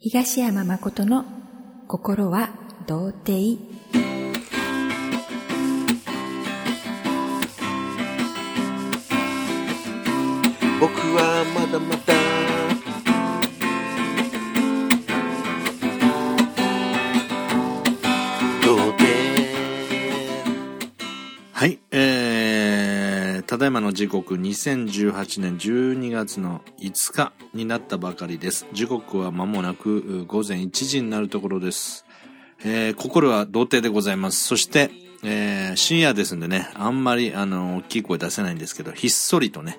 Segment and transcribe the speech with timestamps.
[0.00, 1.24] 東山誠の
[1.88, 2.50] 心は
[2.86, 3.58] 童貞。
[10.80, 12.37] 僕はまだまだ
[23.68, 28.66] えー、ただいまの時刻2018年12月の5日になったばかりです。
[28.72, 32.06] 時刻は間もなくう午前1時になるところです。
[32.64, 34.42] えー、心は童貞でございます。
[34.42, 34.90] そして、
[35.22, 39.78] えー、深夜ですんでね、あんまり、あの、大きい声出せないんですけど、ひっそりとね、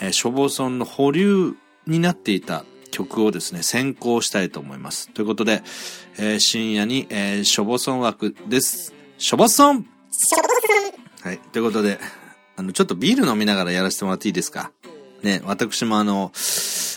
[0.00, 1.56] えー、処方村の保留
[1.86, 5.10] になっていた曲をですね、先行したいと思います。
[5.10, 5.62] ということで、
[6.16, 8.94] えー深夜に、えー、処方村枠です。
[9.18, 9.84] 処方村
[11.20, 11.38] はい。
[11.52, 11.98] ということで、
[12.56, 14.72] あの、ちょっとビール飲みながらやらせてもらっていいですか？
[15.22, 16.32] ね、私もあの、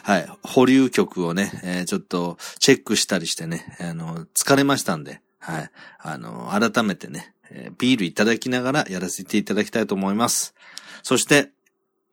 [0.04, 10.54] はい、保留曲をね、えーちょっとチェックしたりしてね、あの、疲れましたんで、はい、あの、改めてね、えービールいただきながらやらせていただきたいと思います。
[11.04, 11.50] そして、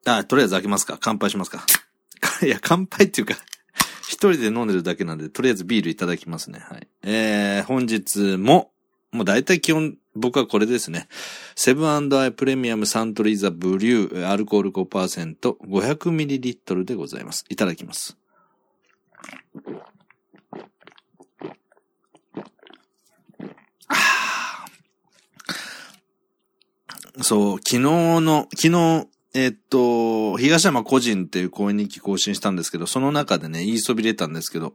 [0.06, 0.98] あ、とりあえず開けますか？
[1.00, 1.64] 乾杯しますか？
[2.42, 3.34] いや、乾杯っていうか、
[4.08, 6.60] 一人で飲んでるだけなんで、とりあえずビールいただきますね。
[6.60, 6.86] はい。
[7.02, 8.70] えー、本日も、
[9.12, 11.08] もう大体基本、僕はこれですね。
[11.54, 17.44] セブンアイプレミアムサントリーザブリューアルコール5%、500ml でございます。
[17.48, 18.16] いただきます。
[27.22, 34.74] そう、昨日の、昨日、えっと、東山個人っていう公演日記更新したんですけど、その中でね、言いそびれたんですけど、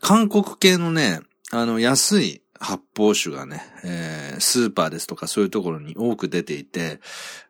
[0.00, 6.98] 韓国系のね、あの、安い発泡酒がね、えースーパーですとかそういうところに多く出ていて、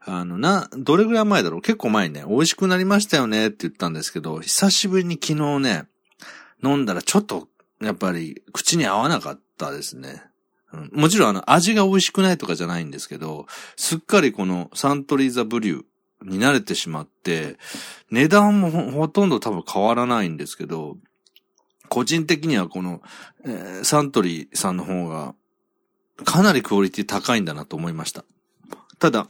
[0.01, 1.63] あの、な、どれぐらい前だろう？
[1.63, 5.85] 結構前にね、美味しくなりましたよねって言ったんですけど、久しぶりに昨日ね、
[6.63, 7.49] 飲んだらちょっと、
[7.81, 10.23] やっぱり、口に合わなかったですね。
[10.73, 15.85] うんもちろんあの、味が美味しくないとかじゃないんですけど、すっかりこのサントリーザブリュー
[16.29, 17.57] に慣れてしまって、
[18.11, 20.97] 値段もほほとんど多分変わらないんですけど、
[21.95, 23.01] 個人的にはこの、
[23.45, 25.37] えーサントリーさんの方が、
[26.25, 28.25] かなりクオリティ高いんだなと思いました。
[28.99, 29.29] ただ、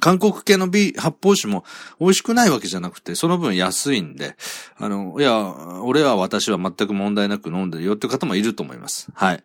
[0.00, 1.64] 韓国系のビー発泡酒も
[2.00, 4.34] 美味しくないわけじゃなくて、その分安いんで、
[4.76, 9.06] あの、いや、俺は私は全く問題なく飲んでるよって方もいると思います。
[9.14, 9.44] はい。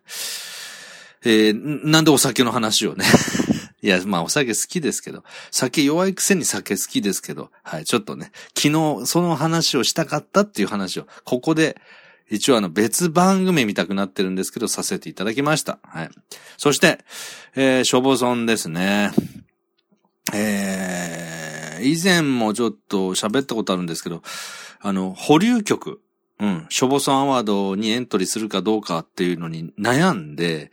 [1.24, 3.04] えーなんでお酒の話をね。
[3.80, 5.22] いや、まあお酒好きですけど、
[5.52, 8.68] 酒弱いくせに酒好きですけど、はい、ちょっとね、昨
[9.02, 11.80] 日その話をしたかったっていう話を、ここで、
[12.30, 15.78] 一応あの別番組見たくなってるんですけど、させていただきました。
[15.82, 16.10] はい。
[16.56, 17.04] そして、
[17.54, 19.10] えー、消防村ですね。
[20.32, 24.22] えー、以前もちょっと喋ったことあるんですけど、
[24.80, 26.00] あの、保留曲、
[26.40, 30.72] うん、消防村アワードにエントリーするかどうかっていうのに悩んで、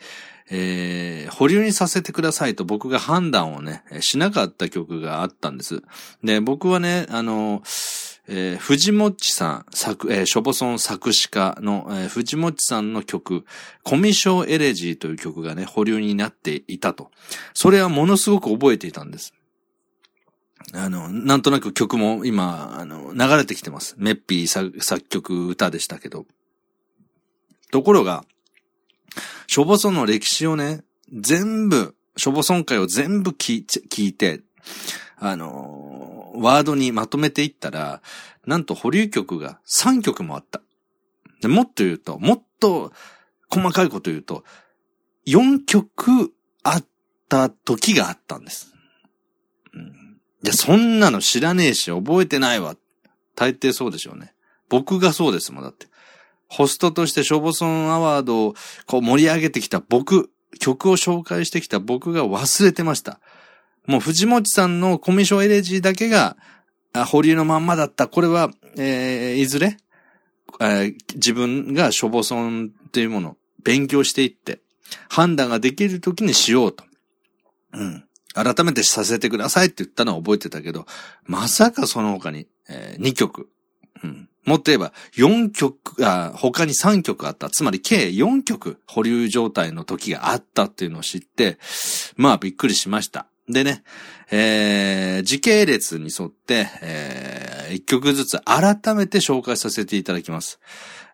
[0.50, 5.81] えー、保留にさせてくださいと僕が判断をね、しなかった曲があったんです。
[6.23, 7.62] で、僕はね、あの、
[8.28, 13.46] えー、藤もちさん、作、えー、ショボソン作詞家の、えー、藤もちさんの曲、
[13.84, 17.12] コミショーエレジーという曲がね、保留になっていたと。
[17.54, 19.34] それはものすごく覚えていたんです。
[20.74, 23.96] あの、なんとなく曲も今、あの、流れてきてます。
[23.98, 26.26] メッピー作作曲歌でしたけど。
[27.72, 28.24] ところが、
[29.48, 33.64] ショボソンの歴史をね、全部、ショボソン会を全部聞
[34.06, 34.42] いて、
[35.18, 35.81] あの
[36.34, 38.02] ワードにまとめていったら、
[38.46, 40.62] なんと保留曲が3曲もあった。
[41.42, 42.92] でもっと言うと、もっと
[43.50, 44.44] 細かいこと言うと、
[45.28, 46.34] 4曲
[46.64, 46.86] あっ
[47.30, 48.74] た時があったんです。
[49.74, 50.02] うん
[50.44, 52.75] いや、そんなの知らねえし、覚えてないわ。
[53.36, 54.34] 大抵そうでしょうね。
[54.69, 55.88] 僕がそうですもん、だって。
[56.48, 58.56] ホストとしてショボソンアワードを
[58.88, 63.19] こう盛り上げてきた僕、曲を紹介してきた僕が忘れてました。
[63.88, 66.38] もう藤本さんのコミッションエレジーだけが、
[67.08, 68.08] 保留のまんまだった。
[68.08, 69.78] これは、えー、いずれ、
[70.59, 74.60] えー自分がショボソンっていうものを勉強していって、
[75.10, 76.83] 判断ができる時にしようと。
[77.74, 78.04] うん。
[78.33, 80.86] 改めてさせてくださいって言ったのは覚えてたけど、
[81.25, 83.50] まさかその他に、え2曲。
[84.04, 84.30] うん。
[84.45, 87.50] もっと言えば、4曲、あ、他に3曲あった。
[87.50, 91.57] つまり計4曲保留状態の時があったっていうのを知って、
[92.16, 93.28] まあびっくりしました。
[93.51, 93.83] でね、
[94.31, 100.59] えー、時系列に沿って、えー、1曲ずつ改めて紹介させていただきます。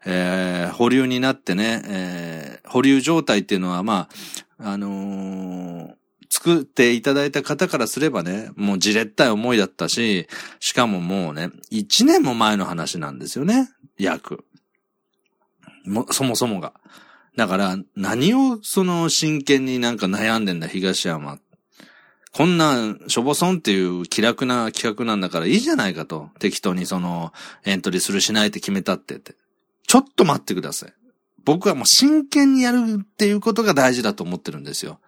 [0.06, 4.08] えー、保留になってね、えー、保留状態っていうのはま
[4.60, 5.98] あ、あのー
[6.30, 10.28] 作っていただいた方からすればね、もうじれったい思いだったし、
[10.60, 14.46] しかももうね、1年も前の話なんですよね、約。
[15.86, 16.74] も、そもそもが。
[17.36, 21.40] だから、何をその真剣になんか悩んでんだ、東山。
[22.38, 26.30] こんな、しょぼそんっていう気楽な企画なんだからいいじゃないかと。
[26.38, 27.34] 適当にその、
[27.66, 29.34] エントリーするしないって決めたってって。
[29.88, 30.94] ちょっと待ってください。
[31.46, 35.00] 僕はもう真剣にやるっていうことが大事だと思ってるんですよ。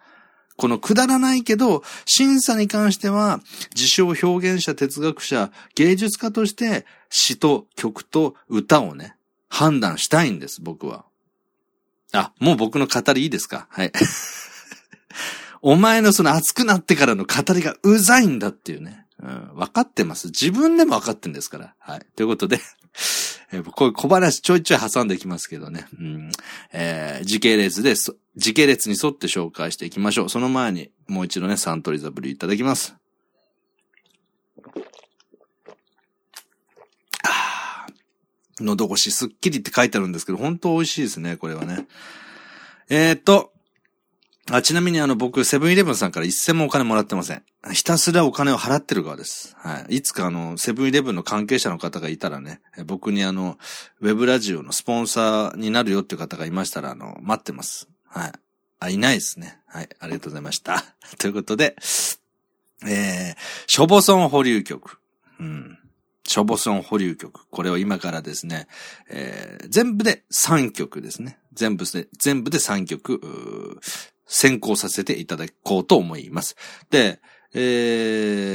[0.56, 3.40] このくだらないけど、審査に関しては、
[3.76, 9.14] 自称表現者、哲学者、芸術家として詩と曲と歌をね、
[9.48, 11.04] 判断したいんです、僕は。
[12.12, 13.68] あ、もう僕の語りいいですか？
[13.70, 13.92] はい。
[15.62, 19.06] お前のその熱くなってからの語りがうざいんだっていうね。
[19.22, 20.28] うん、分かってます。
[20.28, 21.74] 自分でも分かってんですから。
[21.78, 22.06] はい。
[22.16, 22.58] ということで、
[23.52, 25.86] えこういう小話ちょいちょい挟んできますけどね。
[25.98, 26.32] うん
[26.72, 27.94] えー時系列で、
[28.36, 30.28] 時系列に沿って紹介していきましょう。
[30.30, 32.94] その前に、もう一度ね、サントリーザブリーいただきます。
[37.24, 37.86] あ
[38.60, 41.86] 喉越しすっきりって書いてあるんですけど、本当美味しいですね、これはね。
[42.88, 43.52] えー、っと、
[44.52, 47.42] あ、ちなみにあの僕、セブンイレブンさんから一銭もお金もらってません。
[47.72, 49.54] ひたすらお金を払ってる側です。
[49.58, 49.96] はい。
[49.96, 53.58] いつかあの、セブンイレブンの関係者の方がいたらね、僕にあの、
[54.00, 57.88] ウェブラジオのスポンサーになるよっていう方がいましたら、あの、待ってます。
[58.06, 58.32] はい。
[58.80, 59.60] あ、いないですね。
[59.66, 59.88] はい。
[60.00, 60.84] ありがとうございました。
[61.18, 61.76] ということで、
[62.86, 63.36] えー、
[63.66, 64.98] ショボソン保留曲。
[65.38, 65.78] うん。
[66.26, 67.46] ショボソン保留曲。
[67.50, 68.68] これを今からですね、
[69.10, 71.38] えー、全部で3曲ですね。
[71.52, 73.80] 全部で、全部で3曲、
[74.32, 76.56] 先行させていただこうと思います。
[76.88, 77.20] で、
[77.52, 77.58] え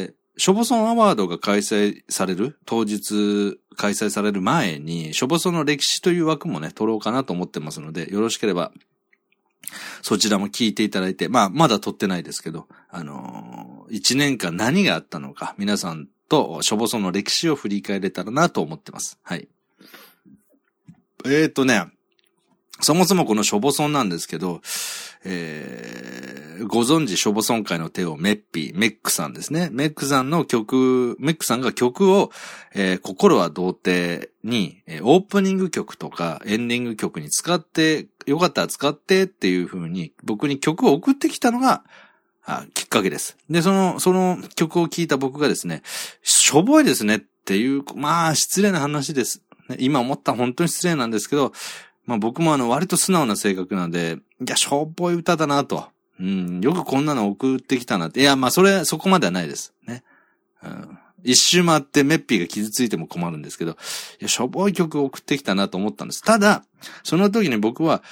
[0.09, 8.71] ー、ショボソンアワードが開催される、当日開催される前に、ショボソンの歴史という枠もね、取ろうかなと思ってますので、よろしければ、
[10.01, 19.19] そちらも聞いていただいて、まあ、まだ撮ってないですけど、あのー、一年間何があったのか、皆さんとショボソンの歴史を振り返れたらなと思ってます。
[19.23, 19.49] はい。
[21.25, 21.85] えーとね、
[22.81, 24.61] そもそもこのショボソンなんですけど、
[25.25, 29.69] えー、ご存知ショボソン会の手をメッピー、メックさんですね。
[29.71, 32.31] メックさんの曲、メックさんが曲を、
[32.73, 41.83] えー心は童貞に、オープニング曲とかエンディング曲に使って、よかったら使ってっていう風に僕に曲を送ってきたのが、
[42.45, 43.37] あきっかけです。
[43.49, 45.81] で、その、その曲を聴いた僕がですね、
[46.21, 49.41] しょぼいですねっていう、まあ、失礼な話です。
[49.79, 51.53] 今思った本当に失礼なんですけど、
[52.05, 55.87] まあ僕もあの割と素直な性格なんで、いや、しょぼい歌だなと。
[56.19, 58.21] うん、よくこんなの送ってきたなって。
[58.21, 59.73] いや、まあそれ、そこまではないです。
[59.85, 60.03] ね。
[60.63, 63.75] うん、一周回ってメッピーが傷ついても困るんですけど、い
[64.21, 66.21] や、しょぼい曲送ってきたなと思ったんです。
[66.21, 66.63] ただ、
[67.03, 68.03] その時に僕は、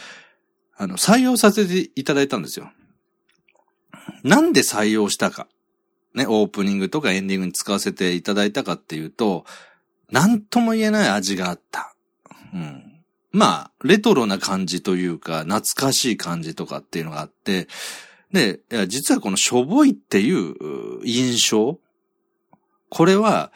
[0.75, 2.71] あの、採用させていただいたんですよ。
[4.23, 5.47] なんで採用したか。
[6.13, 9.45] ね、オープニングとかエンディングに使わせていただいたかっていうと、
[10.11, 11.95] なんとも言えない味があった。
[12.53, 12.92] うん。
[13.33, 17.67] まあ、レトロな感じというか、懐かしい感じとかっていうのがあって、
[18.31, 20.55] で、実はこのしょぼいっていう
[21.03, 21.79] 印象、
[22.89, 23.51] これは、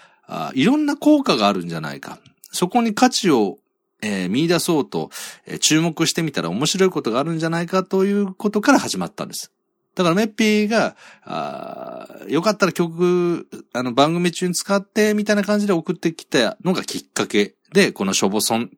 [0.56, 2.19] いろんな効果があるんじゃないか。
[2.51, 3.59] そこに価値を、
[4.01, 5.09] えー見出そうと、
[5.45, 9.51] えー注目してみたら面白いことがあるんじゃないかということから始まったんです。
[9.95, 18.71] だからメッピーが、あよかったら曲、あの番組中に使ってみたいな感じで送ってきたのがきっかけで、このショボソン、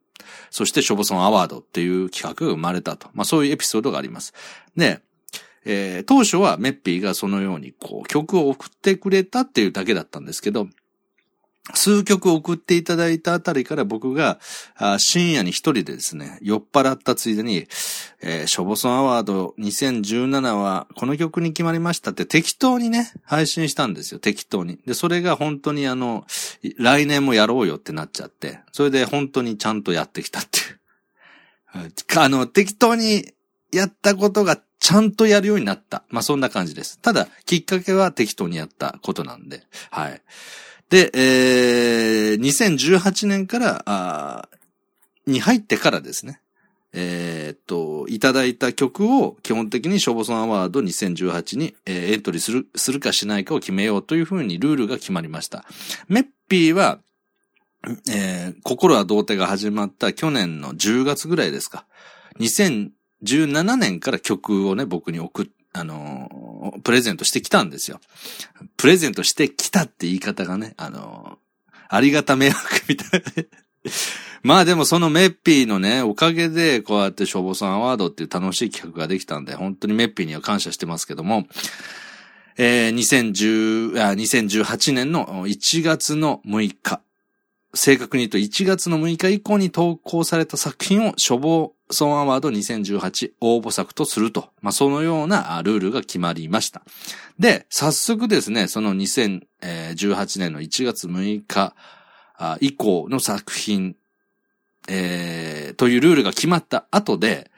[0.49, 3.09] そしてショボソンアワードっていう企画が生まれたと。
[3.13, 4.33] まあそういうエピソードがあります。
[4.75, 5.01] で、
[5.65, 10.68] えー当初はメッピーがそのようにこう曲を送ってくれたっていうだけだったんですけど、
[11.73, 14.39] 数曲送っていただいたあたりから僕が
[14.97, 17.68] 深夜に一人でですね、酔っ払ったついでに、
[18.21, 24.80] えーショボソンアワード2017はこの曲に決まりましたって適当にね、配信したんですよ、適当に。
[24.85, 26.25] で、それが本当にあの、
[26.78, 30.80] 来年もやろうよってなっちゃって、それで本当にちゃんとやってきたっていう。
[32.18, 33.33] あの、適当に
[33.71, 36.04] やったことがちゃんとやるようになった。
[36.09, 36.99] まあ、そんな感じです。
[36.99, 39.63] ただ、きっかけは適当にやったことなんで。
[39.92, 40.21] はい。
[40.89, 44.59] で、えー、2018年から、あー
[45.29, 46.41] に入ってからですね。
[46.91, 55.65] えーっと、いただいた曲を基本的にショボソンアワード2018に、えーエントリーする、するかしないかを決めようというふうにルールが決まりました。
[56.07, 56.99] メッピーは、
[58.11, 61.85] えー心は童貞が始まった去年の10月ぐらいですか。
[62.39, 66.29] 2017年から曲をね、僕に送っ、あの
[66.83, 67.99] プレゼントしてきたんですよ。
[68.78, 71.37] プレゼントしてきたって言い方がね、あの
[71.87, 73.44] ありがた迷惑みたいな。
[74.44, 81.47] まあでもそのメッピーのね、おかげでこうやって消防さんアワードっていう楽しい企画ができたんで、本当にメッピーには感謝してますけども、
[82.57, 87.01] えー、2010 2018年の1月の6日、
[87.73, 94.49] 正確に言うと1月の6日以降に投稿された作品を処方ソンアワード2018応募作とすると。
[94.61, 96.83] まあ、そのようなルールが決まりました。
[97.40, 101.76] で、早速ですね、その2018年の1月6日
[102.59, 103.95] 以降の作品、
[104.88, 107.49] えー、というルールが決まった後で、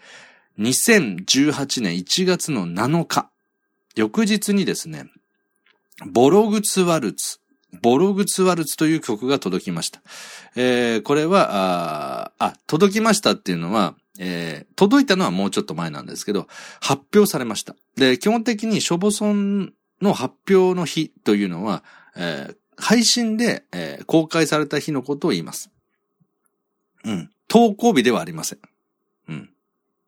[0.60, 3.30] 2018年1月の7日、
[3.96, 5.10] 翌日にですね、
[6.06, 7.41] ボログツワルツ、
[7.82, 10.02] ボログツワルツという曲が届きました。
[10.56, 16.48] えー、これは、あ、届きましたっていうのは、えー、届いたのはもうちょっと前なんですけど、
[16.82, 17.76] 発表されました。
[17.96, 21.84] で、基本的にショボソンの発表の日というのは、
[22.16, 25.70] えー、配信で、えー、公開された日のことを言います。
[27.06, 27.30] うん。
[27.48, 28.60] 投稿日ではありません。
[29.30, 29.50] うん。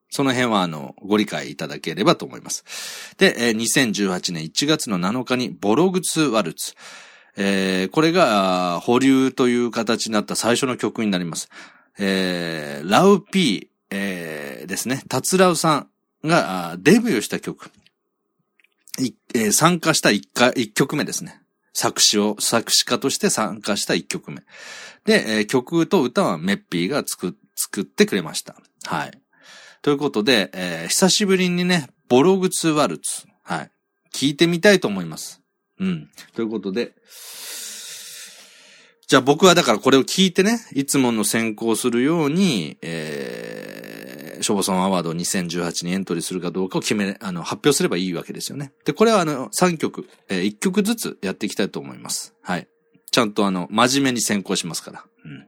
[0.10, 2.64] その辺は、あの、ご理解いただければと思います。
[3.18, 6.74] で、えー、2018年1月の7日に、ボログツワルツ。
[7.36, 11.50] えー、これが、保留という形になった最初の曲になります。
[11.98, 17.72] えー、ラウピー、えー、ですね、タツラウさんがデビューした曲。
[19.34, 20.28] えー、参加した一、
[20.74, 21.42] 曲目ですね。
[21.74, 24.42] 作詞を、作詞家として参加した一曲目。
[25.06, 28.56] で、えー、曲と歌はメッピーが作、作ってくれました。
[28.86, 29.12] はい。
[29.82, 33.26] ということで、えー、久しぶりにね、ボログツワルツ。
[33.44, 33.72] はい。
[34.14, 35.43] 聞いてみたいと思います。
[35.80, 36.10] うん。
[36.36, 36.94] ということで、
[39.08, 48.72] じゃあ僕はだからこれを聞いてね、いつもの選考するように、えー、ショボソンアワード2018にエントリーするかどうかを決め、あの、発表すればいいわけですよね。
[48.86, 52.34] で、これはあの、3曲、えー、1曲ずつやっていきたいと思います。
[52.42, 52.68] はい。
[53.12, 55.06] ちゃんとあの、真面目に選考しますから。
[55.26, 55.48] うん。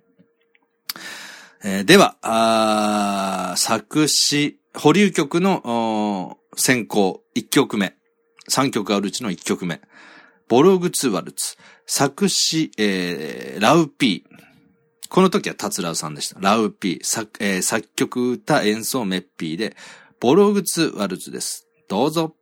[1.63, 7.94] えー、では、あ作詞、保留曲の選考1曲目。
[8.49, 9.81] 3曲あるうちの1曲目。
[10.47, 11.57] ボログツワルツ。
[11.85, 14.35] 作詞、えー、ラウピー。
[15.09, 16.39] この時はタツラウさんでした。
[16.39, 17.03] ラウピー。
[17.03, 19.75] 作,、えー、作曲、歌、演奏、メッピーで、
[20.19, 21.67] ボログツワルツです。
[21.87, 22.35] どうぞ。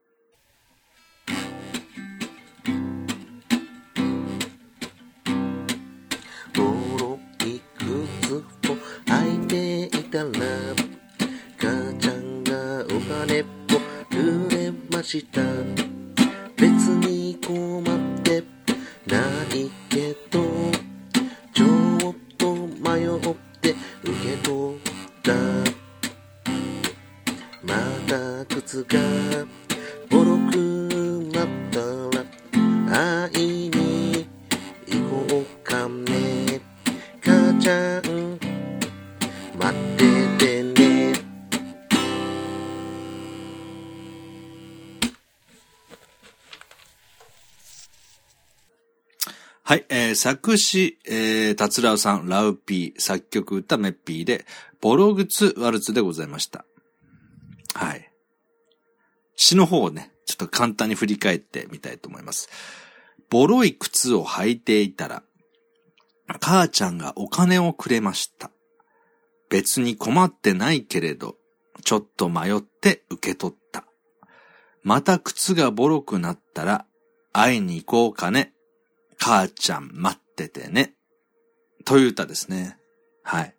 [6.54, 6.64] ボ
[6.98, 10.30] ロいくつも履いていたら
[11.58, 13.46] 母ちゃんがお金を
[14.10, 15.53] くれました
[28.74, 29.00] た靴が
[30.10, 30.58] ボロく
[31.32, 31.80] なった
[32.90, 34.28] ら会いに
[34.88, 36.60] 行こうかね
[37.22, 38.40] 母ちゃん
[39.60, 41.14] 待っててね
[49.64, 54.46] はい、えー、作詞、えー、達郎さん、ラウピー、作曲歌メッピーで、
[54.82, 56.66] ボログツワルツでございました。
[57.74, 58.13] はい。
[59.36, 62.50] 詩の方をね、ちょっと簡単に振り返ってみたいと思います。
[63.30, 65.24] ボロい靴を履いていたら、
[66.40, 68.52] 母ちゃんがお金をくれました。
[69.50, 71.36] 別に困ってないけれど、
[71.84, 73.86] ちょっと迷って受け取った。
[74.84, 76.86] また靴がボロくなったら、
[77.32, 78.54] 会いに行こうかね。
[79.18, 80.94] 母ちゃん待っててね。
[81.86, 82.78] という歌ですね。
[83.24, 83.56] はい。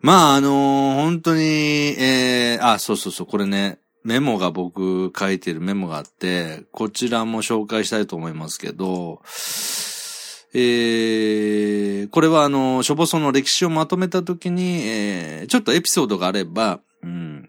[0.00, 9.20] まあ、あのー本当に、えー、あ、そうそうそう、これね、メモが僕書いてるメモがあって、こちらも紹介したいと思いますけど、
[10.52, 17.48] えー、これはあの、ショボソの歴史をまとめたときに、えー、ちょっとエピソードがあれば、うん、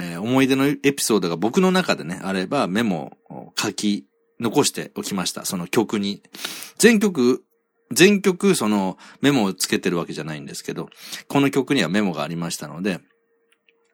[0.00, 4.06] えー思い出のエピソードが僕の中でね、あればメモを書き
[4.40, 5.44] 残しておきました。
[5.44, 6.22] その曲に。
[6.78, 7.44] 全曲、
[7.92, 10.88] 全曲そのメモをつけてるわけじゃないんですけど、
[11.28, 13.00] この曲にはメモがありましたので、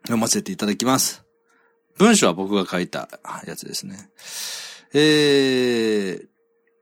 [0.03, 1.24] 読ませていただきます。
[1.99, 3.09] 文章は僕が書いた
[3.47, 4.09] やつですね。
[4.93, 6.27] えー、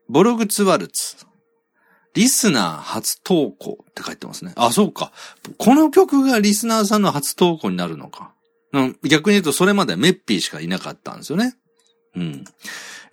[0.09, 1.17] ボログツワルツ。
[2.13, 4.53] リスナー初投稿って書いてますね。
[4.55, 5.11] あ、そうか。
[5.57, 8.33] この曲がリスナーさんの初投稿になるのか。
[9.03, 11.55] 逆に言うとそれまでメッピーしかいなかったんですよね。
[12.15, 12.45] うん。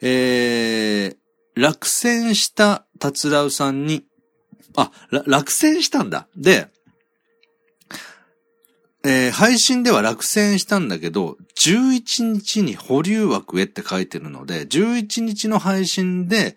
[0.02, 1.16] えー、
[1.54, 4.04] 落選した達郎さんに、
[4.76, 6.28] あ、落選したんだ。
[6.36, 6.68] で、
[9.04, 16.56] えー配信では落選したんだけど、11日に保留枠へって書いてるので、11日の配信で、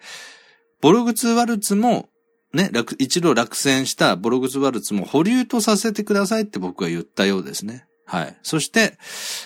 [0.82, 2.10] ボログツワルツも、
[2.54, 2.70] ね、
[3.00, 7.86] 一度落選したボログツワルツも保留とさせてくださいって僕は言ったようですね。
[8.06, 8.38] はい。
[8.44, 8.98] そして、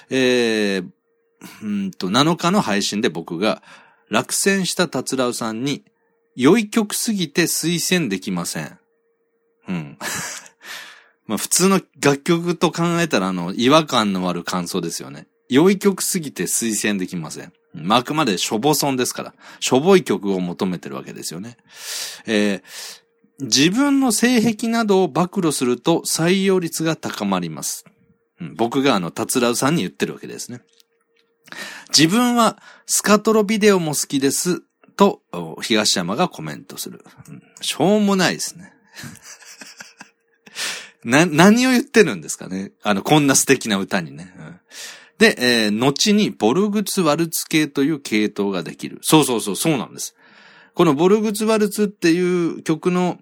[0.10, 0.90] えー、
[1.62, 3.62] うんと、7日の配信で僕が、
[4.10, 5.84] 落選した達郎さんに、
[6.36, 8.80] 良い曲すぎて推薦できません。
[9.68, 9.98] うん。
[11.28, 15.28] まあ普通の楽曲と考えたらあの、違和感のある感想ですよね。
[15.50, 17.54] 良い曲すぎて推薦できません。
[17.74, 19.34] まああくまでしょぼそんですから。
[19.60, 21.58] しょぼい曲を求めてるわけですよね。
[22.26, 23.08] えー
[23.40, 27.86] 自分の性癖などを暴露すると採用率が高まります。
[28.56, 30.62] 僕があの、達郎さんに言ってるわけですね。
[31.90, 34.64] 自分はスカトロビデオも好きです。
[34.96, 35.22] と、
[35.62, 37.04] 東山がコメントする。
[37.62, 38.74] しょうもないですね。
[41.10, 42.72] な、何を言ってるんですかね？
[42.84, 44.34] あの、こんな素敵な歌にね。
[44.38, 44.60] うん
[45.18, 49.00] で、えー後にボルグツワルツ系という系統ができる。
[49.02, 50.16] そうそうそう、そうなんです。
[50.76, 53.18] このボルグツワルツっていう曲の、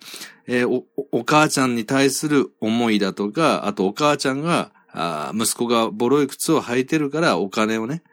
[0.45, 8.03] えーお、お母ちゃんに対する思いだとか、あとお母ちゃんが、あ息子がボロい靴を履いてるからお金をね、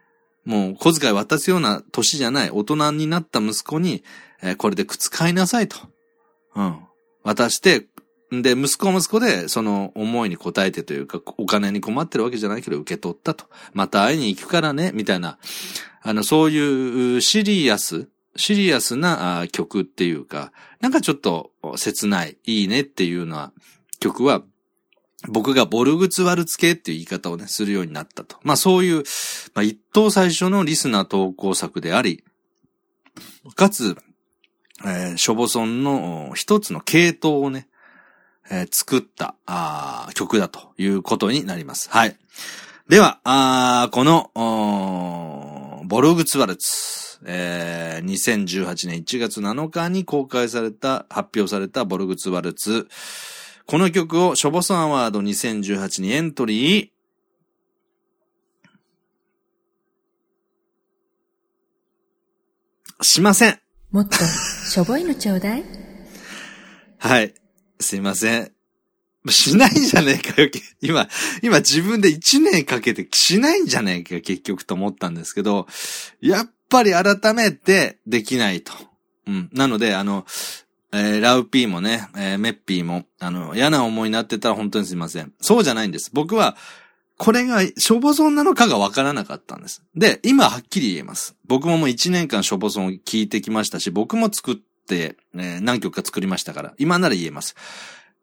[0.45, 4.05] もう小遣い渡すような年じゃない大人になった息子に、
[4.43, 5.77] えーこれで靴買いなさいと。
[6.55, 6.79] うん。
[7.25, 7.87] 渡して、
[8.41, 13.45] で、息子は息子で、その思いに応えてというか、お金に困ってるわけじゃないけど受け取ったと。
[13.75, 15.39] また会いに行くからね、みたいな、
[16.01, 23.53] あの、そういうシリアス、シリアスな曲っていうか、なんかちょっと切ない、いいねっていうような
[24.01, 24.43] 曲は、
[25.29, 28.39] 僕がボルグツワルツ系っていう言い方をね、するようになったと。
[28.43, 29.05] まあそういう、
[29.55, 32.25] まあ一等最初のリスナー投稿作であり、
[33.55, 33.97] かつ、
[34.85, 37.69] えー、ショボソンの一つの系統をね、
[38.53, 41.89] えー作ったあー曲だということになります。
[41.91, 42.17] はい。
[42.89, 44.31] では、あーこの、
[45.87, 52.89] ボルグツワルツ、えー2018年1月7日に公開された、発表されたボルグツワルツ。
[53.65, 63.59] この曲をショボソンアワード2018にエントリー、しません。
[63.91, 65.65] もっとしょぼいのちょうだい
[66.99, 67.35] はい。
[67.83, 68.53] すいません。
[69.29, 70.51] しないんじゃねえかよ。
[70.81, 71.09] 今、
[71.43, 75.67] 今自分で1年かけてしないんじゃねえかよ、結局と思ったんですけど、
[76.21, 78.73] やっぱり改めてできないと。
[79.27, 79.51] うん。
[79.53, 80.25] なので、あの、
[80.93, 85.33] えーラウピーもね、えーメッピーも、あの、嫌な思いになってたら本当にすいません。
[85.41, 86.11] そうじゃないんです。
[86.13, 86.57] 僕は、
[87.19, 89.83] これが、ショボソンなのかがわからなかったんです。
[89.95, 91.37] で、今はっきり言えます。
[91.47, 94.57] 僕ももう1年間ショボソンを聞いてきましたし、僕も作っ、
[94.91, 97.55] えー何曲か作りましたから、今なら言えます。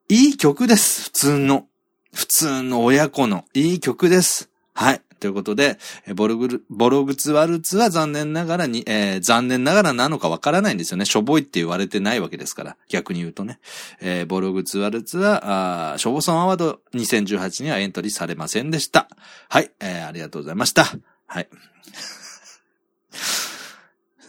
[0.08, 1.04] いい曲です。
[1.04, 1.65] 普通の。
[2.13, 4.50] 普通の親子のいい曲です。
[4.74, 5.02] はい。
[5.19, 5.78] ということで、
[6.15, 11.06] ボルグル、ボログツワルツは残念ながらに、えー残念ながらなのかわからないんですよね。
[11.06, 12.78] しょぼいって言われてないわけですから。
[12.88, 13.60] 逆に言うとね。
[14.02, 19.10] えーボログツワルツは、あーショボソンアワード2018にはエントリーされませんでした。
[19.50, 19.72] はい。
[19.80, 20.86] えーありがとうございました。
[21.28, 21.50] はい。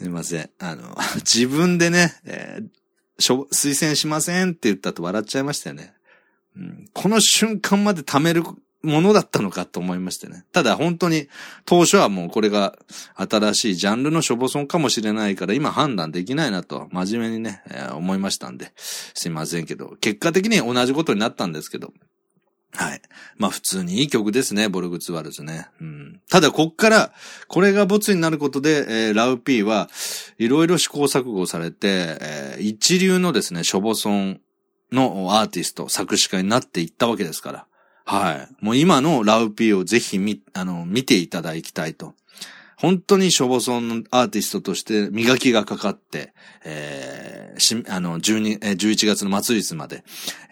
[0.00, 0.50] すいません。
[0.58, 2.68] あの、 自分でね、えー
[3.18, 5.92] しょ推薦しませんって言ったと笑っちゃいましたよね。
[6.56, 8.42] うん、この瞬間まで貯める
[8.82, 10.46] ものだったのかと思いましてね。
[10.52, 11.28] ただ本当に
[11.66, 12.78] 当初はもうこれが
[13.14, 21.92] 新しいジャンルのショボソンかもしれないから今判断できないなと真面目にね、えー思いましたんで、すいませんけど、結果的に同じことになったんですけど、
[22.72, 23.02] はい。
[23.36, 25.68] まあ普通にいい曲ですね、ボルグツワルズね。
[25.80, 26.20] うん。
[26.30, 27.12] ただこっから、
[27.48, 29.88] これがボツになることで、えーラウピーは
[30.38, 34.40] いろいろ試行錯誤されて、えー一流のですね、ショボソン
[34.92, 37.66] のアーティスト、作詞家になっていったわけですから。
[38.04, 38.64] はい。
[38.64, 42.14] もう今のラウピーをぜひ見、あの、見ていただきたいと。
[42.80, 46.32] 本当にショボソンのアーティストとして磨きがかかって、
[46.64, 50.02] えーし、あの、12、11月の末日まで、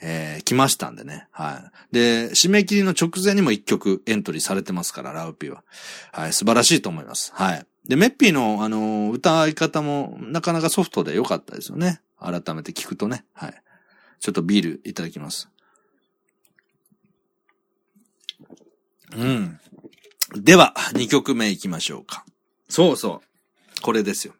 [0.03, 1.27] えー来ましたんでね。
[1.31, 1.95] はい。
[1.95, 5.64] で、締め切りの直前にも一曲エントリーされてますから、ラウピーは。
[6.12, 7.33] はい、素晴らしいと思います。
[7.35, 7.67] はい。
[7.88, 12.03] で、メッピーの、あの、歌い方もなかなかソフトで良かったですよね。
[12.21, 13.25] 改めて聞くとね。
[13.33, 13.62] はい。
[14.21, 15.49] ちょっとビールいただきます。
[19.17, 19.61] うん。
[20.35, 22.25] では、2曲目行きましょうか。
[22.69, 23.23] そうそ
[23.79, 23.81] う。
[23.81, 24.35] これですよ。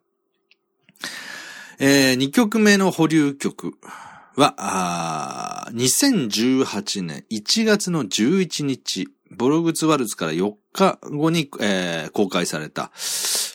[1.79, 3.75] えー、2曲目の保留曲
[4.37, 12.91] は、あー2018年1月の11日、ボログツワルツから4日後に、えー公開された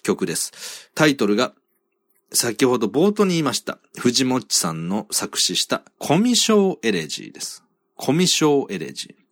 [0.01, 0.89] 曲です。
[0.95, 1.53] タイトルが、
[2.31, 7.63] 先ほど冒頭に言いました、藤もっちさんの作詞したコミショーエレジーです。
[7.95, 9.22] コミショーエレジー。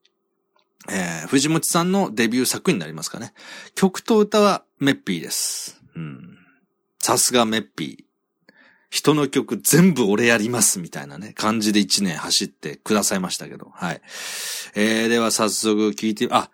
[0.90, 3.34] えー、藤もっちさんのデビュー作になりますかね。
[3.76, 5.82] 曲と歌はメッピーです。
[5.96, 6.38] うん。
[7.00, 8.04] さすがメッピー。
[8.90, 13.72] 人の曲全部俺やりますみたいなね、感じで一年走ってくださいましたけど。
[13.74, 14.02] はい。
[14.76, 16.50] えー、では早速聞いて、あ、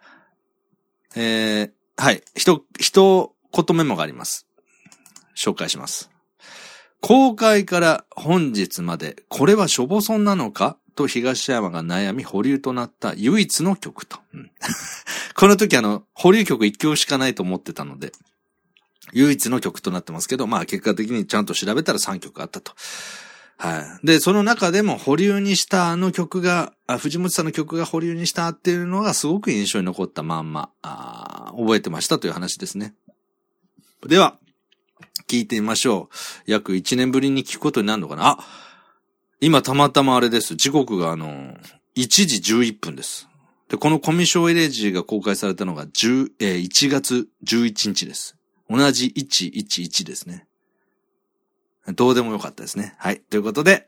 [1.15, 2.21] えー、はい。
[2.35, 4.45] ひと、一言メモがあります。
[5.35, 6.11] 紹介します。
[7.01, 10.77] 公開から本日まで、これはショボソンなのか？
[10.97, 14.19] と東山が悩み保留となった唯一の曲と。
[14.33, 14.51] うん
[15.35, 18.11] この時あの、保留曲1曲しかないと思ってたので、
[19.13, 22.73] 唯一の曲となってますけど、まあ結果的にちゃんと調べたら3曲あったと。
[23.57, 24.05] はい。
[24.05, 32.95] で、その中でも保留にしたあの曲が、あ藤本さんの曲が保留にしたっていうのがすごく印象に残ったまんま、覚えてましたという話ですね。
[34.07, 34.39] では、
[35.27, 36.09] 聞いてみましょ
[36.47, 36.51] う。
[36.51, 38.37] 約1年ぶりに聞くことになるのかな？
[38.39, 38.66] あ
[39.39, 40.55] 今たまたまあれです。
[40.55, 41.55] 時刻があの、
[41.95, 43.27] 1時11分です。
[43.69, 48.35] で、このコミショエレジーが公開されたのが10、えー1月11日です。
[48.69, 50.47] 同じ111ですね。
[51.95, 52.95] どうでもよかったですね。
[52.97, 53.19] はい。
[53.29, 53.87] ということで、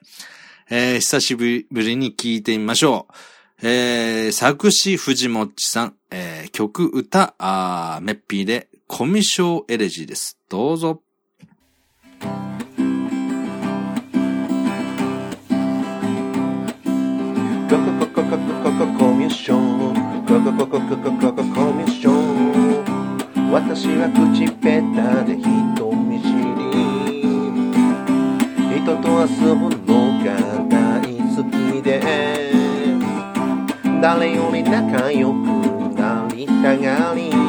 [0.69, 3.67] えー久しぶりに聞いてみましょう。
[3.67, 10.37] えー作詞藤もっちさん、えー曲歌、あーメッピーで、コミショエレジーです。
[10.47, 11.01] どうぞ。
[18.97, 22.79] コミッションコココココココココミッション
[23.51, 26.69] 私は口ペタで人見知り。
[28.79, 30.27] 人と遊ぶのが
[30.69, 31.01] 大
[31.35, 31.99] 好きで。
[34.01, 35.35] 誰より仲良く
[35.95, 37.48] なりたがり。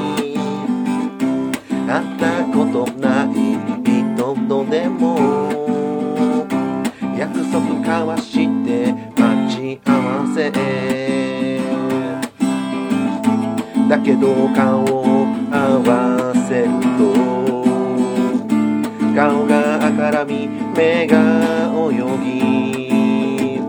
[14.54, 15.54] 顔を合
[15.86, 17.00] わせると
[19.14, 19.54] 顔が
[19.86, 21.16] 赤らみ目が
[21.74, 23.60] 泳ぎ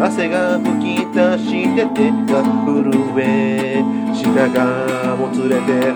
[0.00, 5.92] 汗が噴き出して手が震え舌がもつれて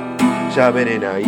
[0.50, 1.24] 喋れない。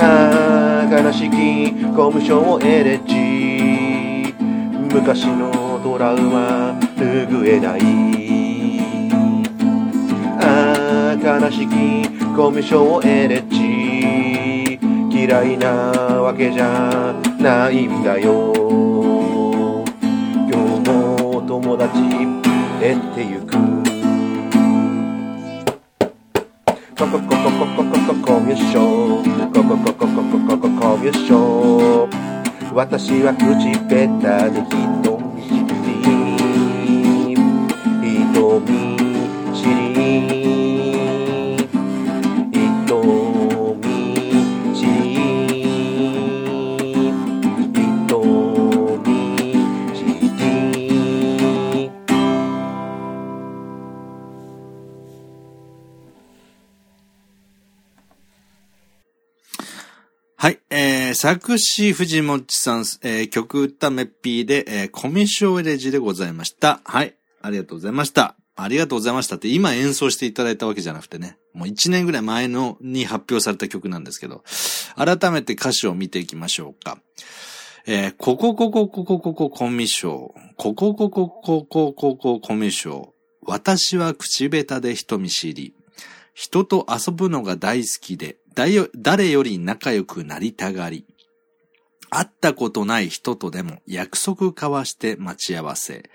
[0.00, 4.34] ああ悲しきコミュ障エレジ
[4.92, 8.07] 昔のトラウマ拭えない。
[11.38, 14.76] 悲しきコミュ障エレジ
[15.16, 15.68] 嫌いな
[16.20, 18.52] わけじゃないんだよ。
[20.50, 22.00] 今日も友達
[22.80, 23.52] 減ってゆく
[26.98, 29.22] コココココココココミュ障
[29.52, 32.10] コココココココココミュ障
[32.74, 33.44] 私は口
[33.86, 35.17] 下手で人
[61.20, 66.80] 作詞藤もちさん、えー、曲歌メッピーで、えー、コミションエレジでございました。
[66.84, 67.16] はい。
[67.42, 68.36] ありがとうございました。
[68.54, 71.36] ありがとうございましたって今演奏していただいたわけじゃなくてね。
[71.54, 74.44] もう1年ぐらい前のに発表された曲なんですけど、
[74.94, 76.98] 改めて歌詞を見ていきましょうか。
[77.88, 80.54] えー、ここここここここコミション。
[80.56, 83.08] ここここここここコミション。
[83.42, 85.74] 私は口下手で人見知り。
[86.32, 88.36] 人と遊ぶのが大好きで、
[88.96, 91.06] 誰より仲良くなりたがり。
[92.10, 96.10] 会ったことない人とでも約束交わして待ち合わせ。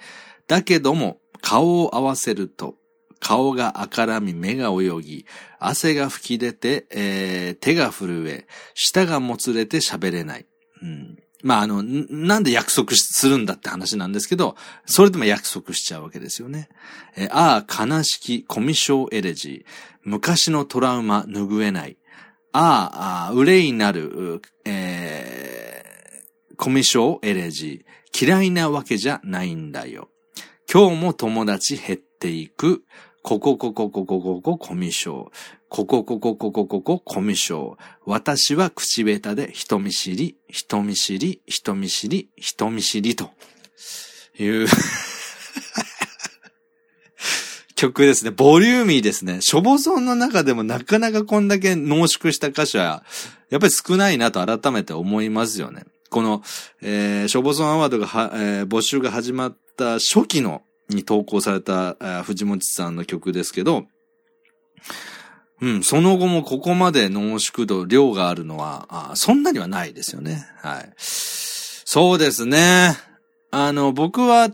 [0.48, 2.76] だけども顔を合わせると、
[3.20, 5.26] 顔が赤らみ目が泳ぎ、
[5.60, 10.46] 汗が吹き出て、えー手が震え、舌がもつれて喋れない。
[10.82, 16.70] うんまあ、あの、なんで約束するんだって話なんですけど、それでも約束しちゃうわけですよね。
[17.18, 19.72] えーああ、悲しきコミションエレジー。
[20.04, 21.98] 昔のトラウマ拭えない。
[22.54, 25.74] ああ、憂いなる、えー
[26.56, 28.26] コミッショエレジー。
[28.26, 30.10] 嫌いなわけじゃないんだよ。
[30.72, 32.84] 今日も友達減っていく。
[33.22, 35.30] ここここここここコミッショ。
[35.68, 37.76] ここここここここコミッショ。
[38.06, 43.32] 私は口下手で人見知り、人見知り、人見知り、人見知りと
[44.39, 44.68] いう
[47.84, 48.32] 曲ですね。
[48.32, 49.41] ボリューミーですね。
[49.41, 53.04] ショボソンの中でもなかなかこんだけ濃縮した歌詞は、
[53.50, 55.84] やっぱり少ないなと改めて思いますよね。
[56.10, 56.41] この、
[56.82, 63.86] えー、ショボソンアワードが、えー募集が始まった初期の、に投稿された、えー藤本さんの曲ですけど、
[65.60, 70.46] うん、その後もここまで濃縮度、量があるのは、あそんなにはないですよね。
[70.62, 70.93] はい。
[70.98, 72.96] そうですね。
[73.52, 74.50] あの、僕は、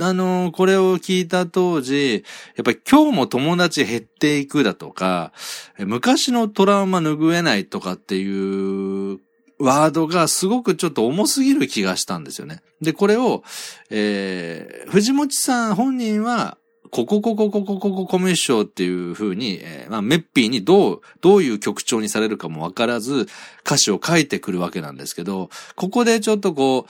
[0.00, 2.24] あの、これを聞いた当時、
[2.56, 5.32] やっぱり今日も友達減っていくだとか、
[5.78, 9.20] 昔のトラウマ拭えないとかっていう
[9.58, 12.62] ワードがすごくちょっと重すぎる気がしたんですよね。
[12.80, 13.44] で、これを、
[13.90, 16.58] えー、藤持さん本人は、
[16.92, 23.28] ここここここここコミッションっていう風に、えー、まあ、メッピーにどう、どういう曲調にされるかもわからず、
[23.64, 26.82] 歌詞を書いてくるわけなんですけど、ここでちょっとこう、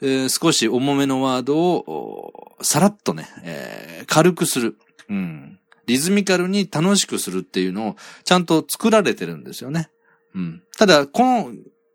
[0.00, 4.76] えー、少し重めのワードを、さらっとね、えー、軽くする。
[5.08, 5.58] うん。
[5.86, 9.90] リズミカルに楽しくするっていうのを、ちゃんと作られてるんですよね。
[10.36, 10.62] うん。
[10.76, 11.52] ただ、この、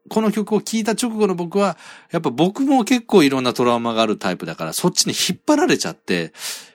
[0.10, 1.78] この曲を聴いた直後の僕は、
[2.12, 6.34] やっぱ僕も結構いろんなトラウマがあるタイプだから、そっちに引っ張られちゃって、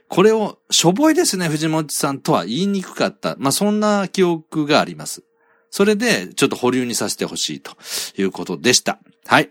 [0.08, 3.36] これを、しょぼいですね、藤本さんとは言いにくかった。
[3.38, 5.22] まあ、そんな記憶があります。
[5.70, 7.76] それで、ちょっと保留にさせてほしいと
[8.16, 8.98] いうことでした。
[9.26, 9.50] はい。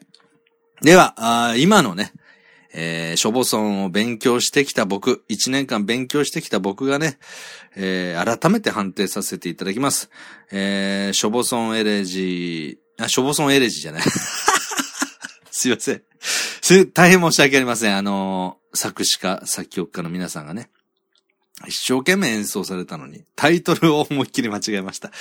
[0.82, 2.12] では、今のね、
[2.74, 7.18] えー、ショボソンを勉強してきた僕、一年間勉強してきた僕がね、
[7.76, 10.10] えー、改めて判定させていただきます。
[10.52, 14.02] えー、ショボソンエレジー、あ、ショボソンエレジーじゃない。
[15.52, 16.04] すいません。
[16.20, 17.98] す大変申し訳ありません。
[17.98, 20.70] あの作詞家、作曲家の皆さんがね、
[21.68, 25.12] 一生懸命演奏されたのに、タイトルを思いっきり間違えました。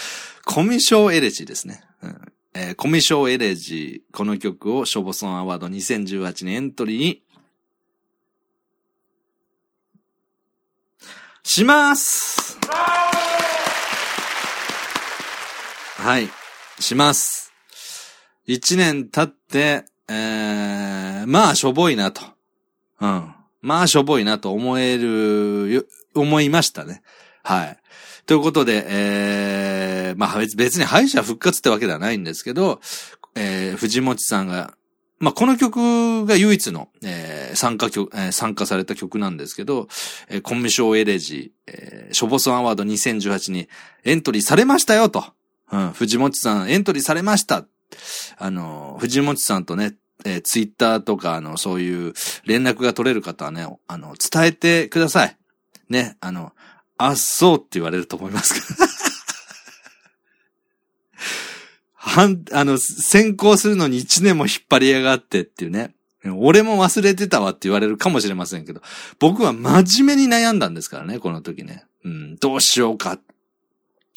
[0.44, 1.82] コミショーエレジーですね。
[2.02, 7.22] うんえー、コミショーエレジー、この曲をショボソンアワード2018年エントリーに
[11.42, 12.58] します
[15.98, 16.30] はい。
[16.80, 17.45] します。
[18.46, 22.22] 一年経って、えー、まあ、しょぼいなと。
[23.00, 23.34] うん。
[23.60, 27.02] まあ、しょぼいなと思える、思いましたね。
[27.42, 27.78] はい。
[28.26, 32.80] ということで、えー、まあ別に敗者復活ってわけではないんですけど、
[33.36, 34.74] えー、藤本さんが、
[35.20, 39.86] まあこの曲が唯一の、えー、参加曲、えー、参加された曲なんですけど、
[40.28, 43.68] えー、コンビショーエレジー、えー、ショボソンアワード2018に
[44.04, 45.24] エントリーされましたよと。
[45.70, 47.64] うん、藤本さんエントリーされました。
[48.38, 49.94] あの、藤本さんとね、
[50.24, 52.12] えー、ツイッターとか、あの、そういう
[52.44, 55.36] 連絡が取れる方はね、あの、伝えてください。
[55.88, 56.52] ね、あの、
[56.98, 58.86] あっそうって言われると思いますか。
[61.94, 65.94] はん、あの、先行するのに一年も引っ張りやがってっていうね。
[66.34, 68.80] 俺も忘れてたわって言われるかもしれませんけど、
[69.18, 71.84] 僕は真面目に悩んだんですからね、この時ね。
[72.04, 73.18] うん、どうしようか。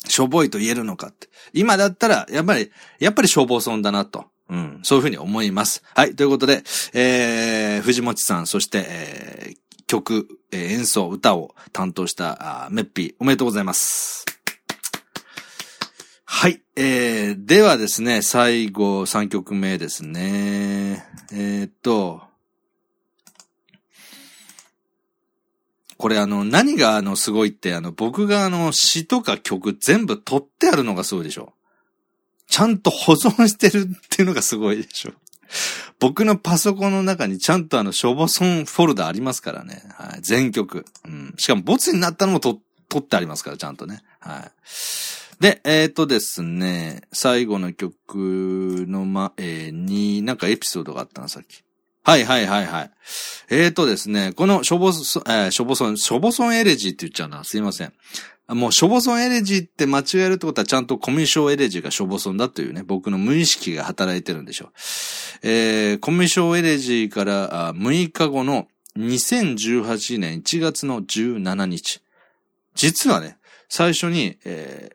[0.08, 1.28] しょぼいと言えるのかって。
[1.52, 4.26] 今だったら、やっぱり、やっぱり消防村だなと。
[4.48, 5.82] うん、そういうふうに思います。
[5.94, 14.24] はい、ということで、えー、藤持さん、そして、えー、曲、えー、演奏、歌を担当したあメッピー、おめでとうございます。
[16.24, 21.04] はい、えー、ではですね、最後3曲目ですね。
[21.32, 22.22] えー、っと、
[26.00, 31.52] これあの、何があの、すごいって、あの、僕があの、詩とか曲全部取ってあるのがすごいでしょ。
[32.48, 35.12] ちゃんと保存してるっていうのがすごいでしょ。
[36.00, 39.82] 僕のパソコンの中にちゃんとあの、ショボソンフォルダありますからね。
[39.94, 40.20] はい。
[40.22, 40.86] 全曲。
[41.04, 41.34] うん。
[41.36, 42.58] しかも、ボツになったのもと、
[42.88, 44.02] 取ってありますから、ちゃんとね。
[44.20, 44.50] はい。
[45.38, 51.62] で、えっ、ー、とですね、最後の曲の前に、なんかエピソードがあったの、さっき。
[52.02, 52.90] はいはいはいはい。
[53.50, 57.44] えっ、ー、とですね、このショボソ、えー、ショボソン、ショボソンエレジーって言っちゃうな。
[57.44, 57.92] すいません。
[58.48, 64.68] もう、ショボソンエレジーって間違えるってことはちゃんとコミュションエレジーがショボソンだというね、僕の無意識が働いてるんでしょう。
[65.42, 72.00] えー、コミュションエレジーから6日後の2018年1月の17日。
[72.74, 74.90] 実はね、最初に、え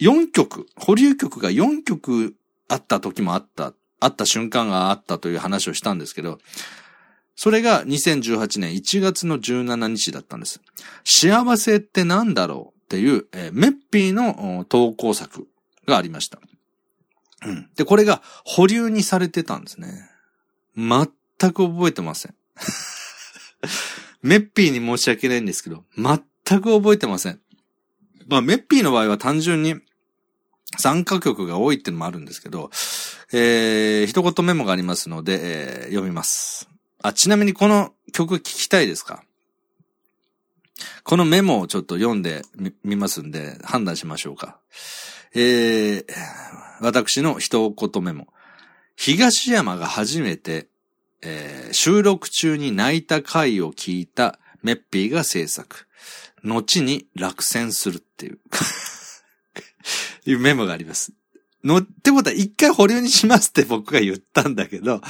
[0.00, 2.34] ー、4曲、保留曲が4曲
[2.68, 6.38] あった時もあった、あった瞬間があったという話をしたんですけど、
[7.34, 10.60] それが2018年1月の17日だったんです。
[11.04, 15.46] 幸せって何だろうっていう、えー、メッピーの投稿作
[15.86, 16.38] がありました。
[17.44, 17.68] うん。
[17.76, 20.08] で、これが保留にされてたんですね。
[20.76, 22.34] 全く覚えてません。
[24.22, 26.16] メッピーに申し訳ないんですけど、全
[26.60, 27.40] く覚えてません。
[28.28, 29.76] まあ、メッピーの場合は単純に
[30.78, 32.70] 参加曲が多いっていうのもあるんですけど、
[33.32, 36.68] えー、一言メモがありますので、えー、読みます。
[37.02, 39.22] あ、ちなみにこの曲聞きたいですか？
[41.04, 42.42] このメモをちょっと読んで
[42.84, 44.58] みますんで、判断しましょうか。
[45.34, 46.04] えー、
[46.80, 48.28] 私の一言メモ。
[48.96, 50.68] 東山が初めて、
[51.22, 55.86] えー、収録中に泣いた回を聞いたメッピーが制作。
[56.44, 58.38] 後に落選するっていう
[60.30, 61.12] いうメモがあります。
[61.64, 65.00] の、ってことは一回保留にしますって僕が言ったんだけど、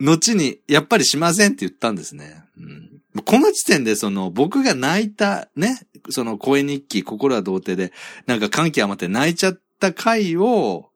[0.00, 2.44] 後にやっぱりしませんって言ったんですね。
[2.58, 2.90] うん
[3.24, 7.92] この時点でその僕が泣いたね、その声日記、心は童貞で、
[8.26, 10.90] なんか歓喜余って泣いちゃった回を、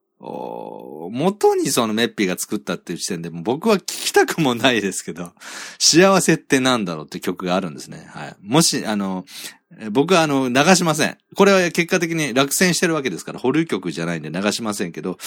[1.10, 5.32] 元にそのメッピーが作ったっていう時点で僕は聞きたくもないですけど、
[5.78, 8.06] 幸せってなんだろうって曲があるんですね。
[8.10, 8.36] はい。
[8.42, 9.24] もし、あの、
[9.90, 11.18] 僕はあの、流しません。
[11.34, 15.18] これは結果的に落選してるわけですから、保留曲じゃないんで流しませんけど、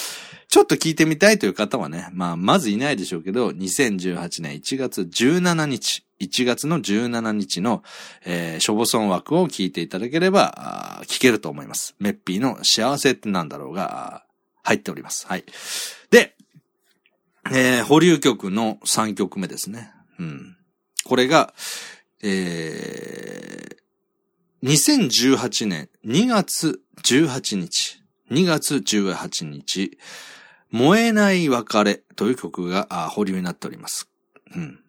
[0.48, 7.82] ちょっと聞いてみたいという方はね、まあ、まずいないでしょうけど、2018年1月17日、1月の17日の、
[8.24, 11.94] えー、ショボソン枠を聞いていただければ、聞けると思います。
[11.98, 14.24] メッピーの幸せってなんだろうが、
[14.68, 15.26] 入っております。
[15.26, 15.44] はい。
[16.10, 16.36] で、
[17.50, 19.90] えー、保留曲の3曲目ですね。
[20.18, 20.56] うん。
[21.04, 21.54] これが、
[22.22, 29.98] えー、2018年2月18日、2月18日、
[30.70, 34.10] 燃えない別れという曲が保留になっております。
[34.54, 34.80] うん。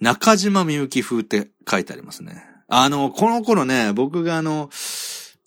[0.00, 2.44] 中島みゆき風って書いてありますね。
[2.68, 4.70] あの、この頃ね、僕があの、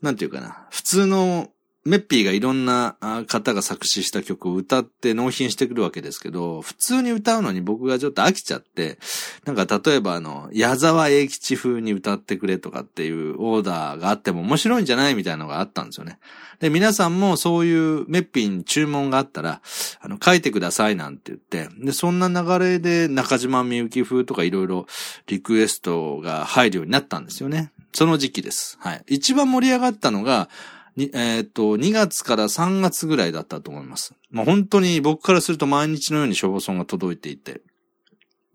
[0.02, 1.52] なんていうかな、普通の
[1.88, 2.98] メッピーがいろんな
[3.28, 9.00] 方が作詞した曲を歌って納品してくるわけですけど、普通に歌うのに僕がちょっと飽きちゃって、
[9.46, 16.20] なんか例えばあの、矢沢永吉風に歌ってくれとかっていうオーダーがあっても面白いんじゃないみたいなのがあったんですよね。
[16.60, 19.62] で、皆さんもそういうメッピーに注文があったら、
[20.02, 24.88] あの、書いてくださいなんて言って、で、そんな流れで中島みゆき風とかいろいろ
[25.28, 27.72] リクエストが入るようになったんですよね。
[27.94, 28.78] その時期です。
[28.82, 29.04] はい。
[29.08, 30.50] 一番盛り上がったのが、
[30.98, 34.14] に、えー、っと、2月から3月ぐらいだったと思います。
[34.32, 37.62] まあ、本当に僕からすると毎日のように消防村が届いていて、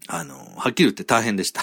[0.09, 1.63] あの、はっきり言って大変でした。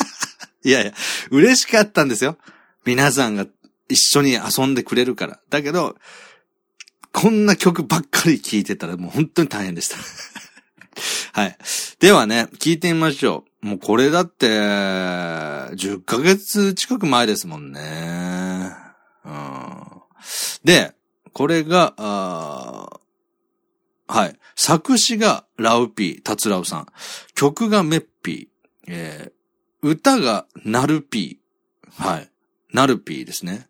[0.64, 0.94] いやいや、
[1.30, 2.38] 嬉しかったんですよ。
[2.84, 3.46] 皆さんが
[3.88, 5.40] 一緒に遊んでくれるから。
[5.50, 5.96] だけど、
[7.12, 9.96] こんな曲ばっかり聴いてたらもう本当に大変でした。
[11.32, 11.58] はい。
[12.00, 13.66] ではね、聞いてみましょう。
[13.66, 18.72] もうこれだって、10ヶ月近く前ですもんね。
[19.24, 19.95] うん。
[20.64, 20.92] で、
[21.32, 21.94] これが、
[24.08, 24.38] はい。
[24.54, 26.86] 作詞がラウピー、タツラウさん。
[27.34, 28.48] 曲がメッピー。
[28.88, 32.02] えー、歌がナルピー。
[32.02, 32.30] はい。
[32.72, 33.68] ナルピーですね。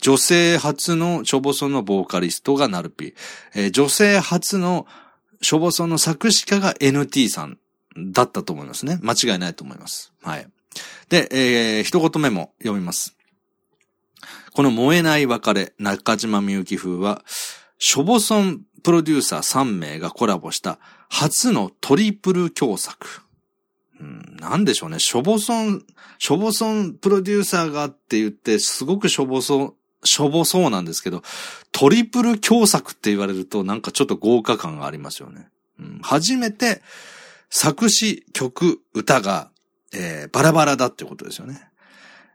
[0.00, 3.14] 女性初のショボソのボーカリストがナルピー。
[3.54, 4.86] えー、女性初の
[5.42, 7.58] ショボソの作詞家が NT さん
[7.96, 8.98] だったと思いますね。
[9.02, 10.12] 間違いないと思います。
[10.22, 10.48] はい。
[11.10, 13.16] で、えー、一言目も読みます。
[14.54, 17.22] この燃えない別れ、中島みゆき風は、
[17.78, 23.22] ショボソンプロデューサー3名がコラボした初のトリプル共作。
[24.00, 24.98] うん、なんでしょうね。
[24.98, 25.82] ショボソン、
[26.18, 31.22] ショボソンプロデューサーがって言って、すごくショボソン、しょぼそうなんですけど、
[31.72, 35.48] トリプル共作って言われるとなんかちょっと豪華感がありますよね。
[35.78, 36.80] うん、初めて
[37.50, 39.50] 作詞、曲、歌が、
[39.92, 41.60] えー、バラバラだってことですよね。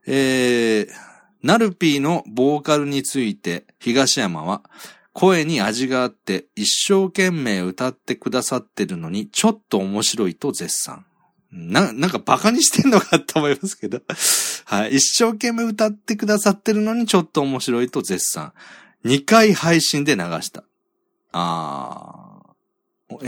[0.08, 0.88] えー、
[1.45, 4.63] ナルピーのボーカルについて東山は
[5.13, 11.05] 声に味があって一生懸命歌ってくださってるのにちょっと面白いと絶賛。
[11.51, 14.01] な、なんかバカにしてんのかと思いますけど。
[14.65, 14.95] はい。
[14.95, 18.51] 一生懸命歌ってくださってるのにちょっと面白いと絶賛。
[19.05, 20.63] 2回配信で流した。
[21.31, 22.24] あー。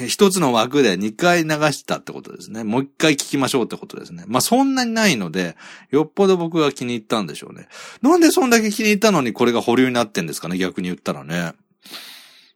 [0.07, 2.63] 一つの枠で二回流したってことですね。
[2.63, 4.23] もう一回聞きましょうってことですね。
[4.25, 5.55] まあ、そんなにないので、
[5.91, 7.67] よっぽど僕が気に入ったんでしょうね。
[8.01, 10.57] なんでそんだけ気に入ったのにこれが保留になってんですかね？
[10.57, 11.53] 逆に言ったらね。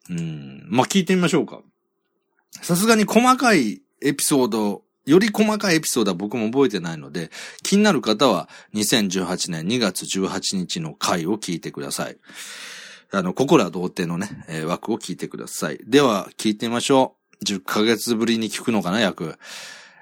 [0.10, 0.68] うん。
[0.68, 1.62] まあ、聞いてみましょうか。
[2.64, 7.30] さすがに細かいエピソード、より細かいエピソードは僕も覚えてないので、
[7.62, 12.18] 気になる方は2018年2月18日の回を聞いてください。
[13.14, 15.80] あの、心は童貞のね、えー、枠を聞いてください。
[15.86, 17.46] では、聞いてみましょう。
[17.46, 19.38] 10ヶ月ぶりに聞くのかな、約。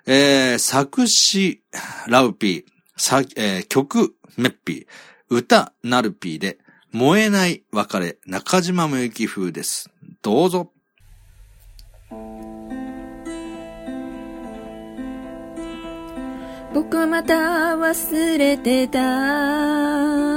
[0.05, 1.63] えー、作詞、
[2.07, 2.63] ラウピー、
[2.95, 4.85] さ、えー、曲、メッピー、
[5.29, 6.59] 歌、ナルピーで、
[6.91, 9.89] 燃えない別れ、中島みゆき風です。
[10.21, 10.71] どうぞ。
[16.73, 20.28] 僕はまた忘れてた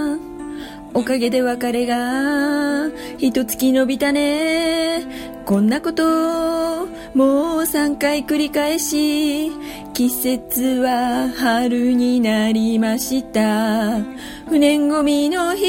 [0.94, 5.06] おかげで別れが一月伸びたね。
[5.46, 9.50] こんなこともう三回繰り返し
[9.92, 14.00] 季節は春になりました。
[14.48, 15.64] 不燃ゴミの日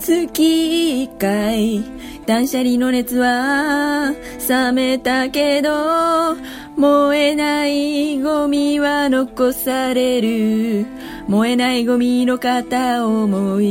[0.00, 1.84] 月一回。
[2.26, 4.14] 断捨離の熱は
[4.48, 6.34] 冷めたけど
[6.74, 10.86] 燃えないゴミは残される。
[11.28, 13.64] 燃えないゴミの片思い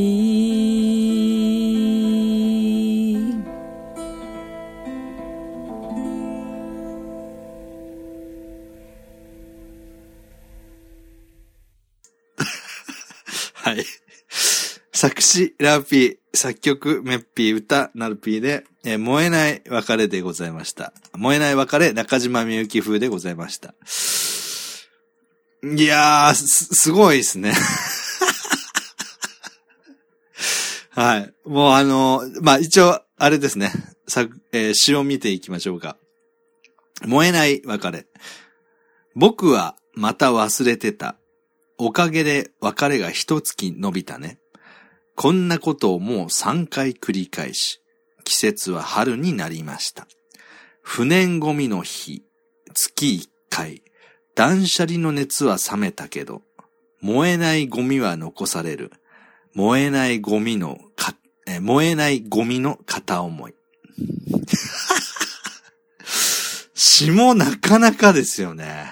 [13.54, 13.86] はい。
[14.92, 20.92] 作詞、ラーピー、作曲、メッピー、歌、ナルピーで、えー燃えない別れでございました。
[21.14, 23.76] 燃えない別れ、中島みゆき風でございました。
[25.64, 27.54] いやー、す、すごいですね。
[30.92, 31.34] はい。
[31.46, 33.72] もうあの、まあ、一応、あれですね。
[34.06, 35.96] さ、えー詩を見ていきましょうか。
[37.06, 38.08] 燃えない別れ。
[39.16, 41.16] 僕はまた忘れてた。
[41.78, 44.40] おかげで別れが一月伸びたね。
[45.16, 47.80] こんなことをもう3回繰り返し、
[48.26, 50.08] 季節は春になりました。
[50.82, 52.24] 不燃ゴミの日、
[52.74, 53.83] 月1回、
[54.36, 56.42] 断捨離の熱は冷めたけど、
[57.02, 58.92] 燃えないゴミは残される。
[59.54, 61.16] 燃えないゴミのか、
[61.46, 63.54] え燃えないゴミの片思い。
[66.74, 68.92] 詩もなかなかですよね。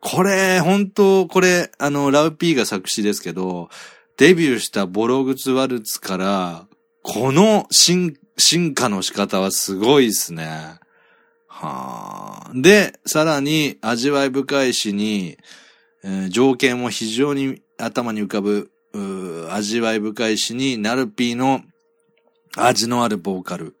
[0.00, 3.70] これ、本当これ、あの、ラウピーが作詞ですけど、
[4.18, 6.66] デビューしたボログツワルツから、
[7.02, 8.14] この、進
[8.74, 10.78] 化の仕方はすごいですね。
[11.64, 12.50] は。
[12.54, 15.38] で、さらに味わい深い詩に、
[16.02, 18.70] えー条件も非常に頭に浮かぶ、
[19.50, 21.62] 味わい深い詩に、ナルピーの
[22.56, 23.76] 味のあるボーカル。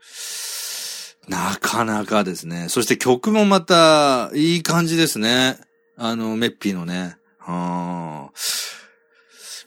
[1.28, 2.68] なかなかですね。
[2.68, 5.58] そして曲もまた、いい感じですね。
[5.96, 7.16] あの、メッピーのね。
[7.38, 8.30] は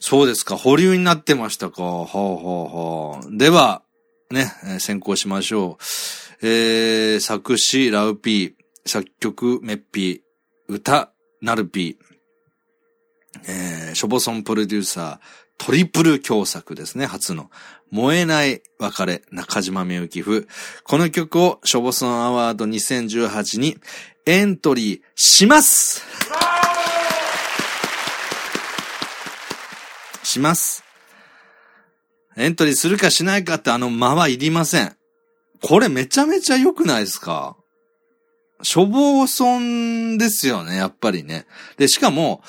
[0.00, 0.56] そうですか。
[0.56, 1.82] 保留になってましたか。
[1.82, 3.20] はあ、はあ、はあ。
[3.30, 3.82] では、
[4.30, 5.84] ね、先行しましょう。
[6.42, 12.08] えー、作詞、ラウピー、作曲、メッピー、歌、ナルピー、
[13.48, 15.18] えー、ショボソンプロデューサー、
[15.58, 17.50] トリプル共作ですね、初の。
[17.90, 20.46] 燃えない別れ、中島みゆき風。
[20.84, 23.76] この曲をショボソンアワード2018に
[24.26, 26.04] エントリーします
[30.22, 30.84] します。
[32.36, 34.97] エントリーするかしないかってあの間はいりません。
[35.62, 37.56] これめちゃめちゃ良くないですか？
[38.62, 41.46] しょぼそんですよね、やっぱりね。
[41.76, 42.42] で、しかも、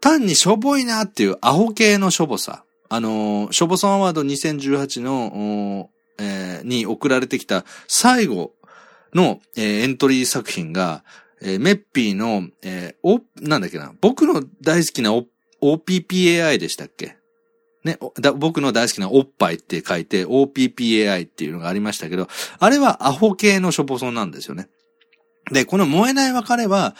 [0.00, 2.64] 単にしょぼいなっていうアホ系のしょぼさ。
[2.88, 8.52] あのー、しょぼそんアワード2018の、えーに送られてきた最後
[9.14, 11.04] の、えーエントリー作品が、
[11.40, 15.10] えーメッピーの、えーお、なんだっけな、僕の大好きな
[15.62, 17.16] OPPAI でしたっけ？
[17.84, 17.98] ね、
[18.36, 22.28] 僕の大好きなおっぱいって書いて OPPAI っていうのがありましたけど、
[22.58, 24.68] あれはアホ系のしょぼそんなんですよね。
[25.50, 26.94] で、この燃えない別れは、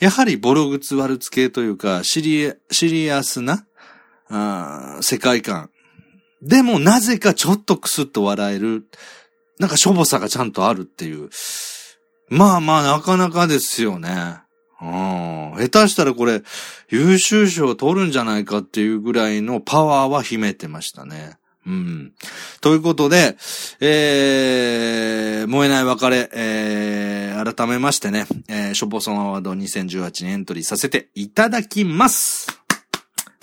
[0.00, 3.66] やはりボログツワルツ系というか、シリア、シリアスな、
[4.28, 5.70] あ世界観。
[6.42, 8.86] でもなぜかちょっとクスッと笑える、
[9.58, 11.30] なんかしょぼさがちゃんとあるっていう。
[12.28, 14.38] まあまあなかなかですよね。
[14.80, 15.54] うん。
[15.56, 16.42] 下手したらこれ、
[16.88, 21.38] 優秀賞取るんじゃないかっていうぐらいのパワーは秘めてましたね。
[21.66, 22.12] うん。
[22.60, 23.36] ということで、
[23.80, 32.58] えー、燃えない別れ、えー、改めましてね、えー、ショボソンアワード2018にエントリーさせていただきます。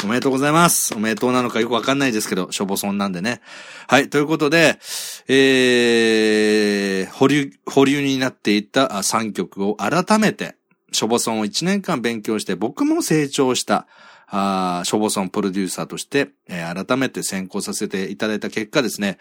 [0.03, 0.93] おめでとうございます。
[0.95, 3.41] おめでとうなのかよくわかんないですけど、しょぼそんなんでね。
[3.87, 4.79] はい、ということで、
[5.27, 10.55] えー、保留、保留になっていた3曲を改めて、
[10.95, 13.87] しょぼそんを1年間勉強して、僕も成長した、
[14.27, 19.17] あショボソンプロデューサーとして、えー改めて選考させていただいた結果ですね、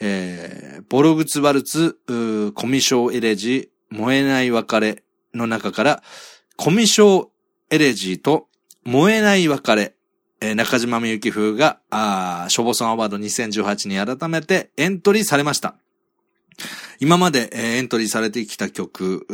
[0.00, 1.96] えーボログツワルツ、
[2.54, 5.02] コミショーエレジー、燃えない別れ
[5.34, 6.02] の中から、
[6.56, 7.28] コミショー
[7.70, 8.48] エレジーと
[8.84, 9.94] 燃えない別れ、
[10.40, 15.76] えー中島みゆき風が、あショボソンアワード2018に改めてエントリーされました。
[17.02, 19.26] 今まで、えエントリーされてきた曲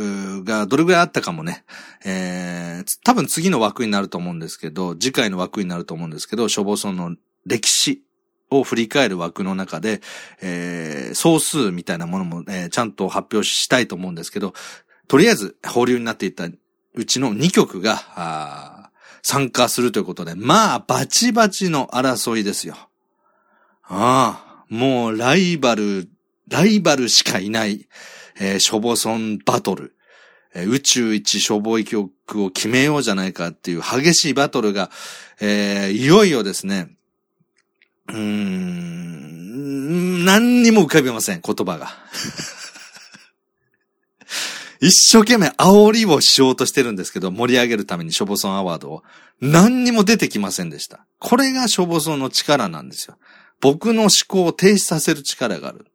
[0.43, 1.63] がどれぐらいあったかもね、
[2.03, 7.15] えー多分次の枠になると思うんですけど、次回の枠になると思うんですけど、消防村の
[7.45, 8.01] 歴史
[8.49, 10.01] を振り返る枠の中で、
[10.41, 14.55] えー総数みたいなものも、えーちゃんと発表したいと思うんですけど、
[15.07, 16.47] とりあえず保留になっていた
[16.95, 18.89] うちの2曲が、あー
[19.21, 22.75] 参加するということで、まあ、バチバチの争いですよ。
[23.83, 26.09] ああ、もうライバル、
[26.49, 27.87] ライバルしかいない、
[28.39, 29.95] えー、ショボソンバトル。
[30.53, 34.89] えー宇宙一しょぼい曲を決めようじゃないかっていう激しいバトルが、
[35.39, 36.89] えーいよいよですね、
[38.07, 41.95] うーん、何にも浮かびません、言葉が。
[44.81, 49.03] 一生懸命煽りをしようとしてるんですけど、盛り上げるためにショボソンアワードを。
[49.41, 51.05] 何にも出てきませんでした。
[51.19, 53.17] これがショボソンの力なんですよ。
[53.59, 55.85] 僕の思考を停止させる力がある。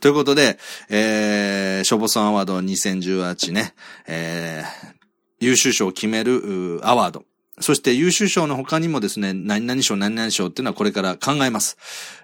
[0.00, 0.58] ということで、
[0.88, 3.74] えー、ショボソンアワード2018ね、
[4.06, 4.94] えー、
[5.40, 7.24] 優秀賞を決めるアワード。
[7.60, 11.76] そして優秀賞の他にもですね、何々賞、何々賞っていうのはこれから考えます。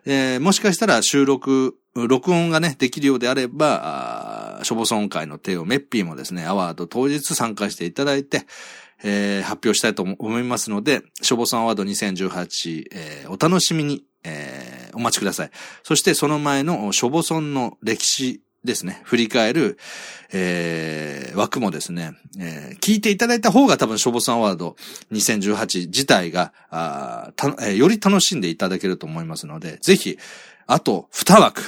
[0.07, 8.47] えー、もしかしたら収録、録音がね、できるようであれば、あ消防村会の帝王メッピーもですね、アワード当日参加していただいて、
[9.03, 15.51] えー、発表したいと思いますので、消防村アワード2018、えー、お楽しみに、えー、お待ちください。
[15.83, 19.79] そしてその前の消防村の歴史ですね、振り返る、
[20.33, 24.77] えー、枠もですね、えー、聞いていただいた方が多分、消防さんアワード
[25.13, 30.19] 2018自体が、あたえー、より楽しんでいただけると思いますので、ぜひ、
[30.67, 31.63] あと2枠、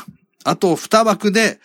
[0.44, 1.60] あと2枠で、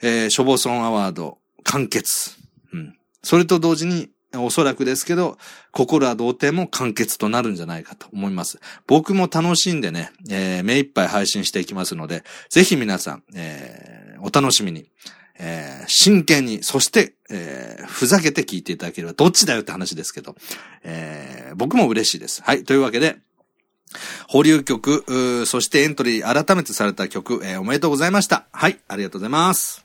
[0.00, 2.36] えー、消防村アワード完結。
[2.72, 2.96] うん。
[3.22, 5.38] それと同時に、おそらくですけど、
[5.72, 8.60] 心は童貞も完結となるんじゃないかと思います。
[8.86, 14.86] 僕も楽しんでね、えー、目いっぱい配信していきますので、ぜひ皆さん、えー、お楽しみに、
[15.38, 20.36] えー、真剣に、そして、えー、ふざけて聞いていただければ、どっちだよって話ですけど、
[20.84, 22.42] えー、僕も嬉しいです。
[22.42, 23.16] はい、というわけで、
[24.28, 28.46] 保留曲、そしてエントリー改めてされた曲、えー、おめでとうございました。
[28.52, 29.84] はい、ありがとうございます。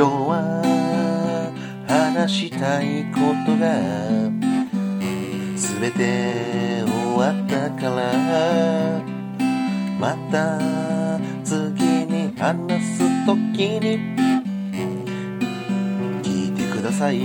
[0.00, 0.64] 今日は
[1.86, 3.68] 話したいことが
[5.54, 9.02] 全て終わったから
[10.00, 10.58] また
[11.44, 13.36] 次に話す時
[13.78, 14.00] に
[16.22, 17.20] 聞いてください。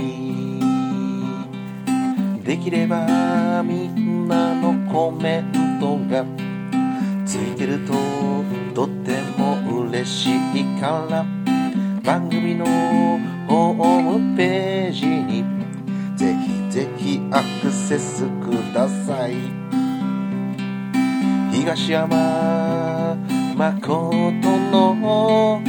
[2.44, 6.26] できればみんなのコメントが
[7.24, 7.94] ついてると
[8.74, 11.35] とっても嬉しいから。
[12.06, 12.64] 番組の
[13.48, 15.44] ホームページに
[16.16, 19.34] ぜひぜひアクセスください。
[21.52, 23.16] 東山
[23.56, 25.60] 誠の